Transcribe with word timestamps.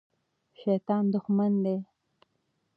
شیطان 0.59 1.03
دښمن 1.13 1.53
دی. 1.63 1.77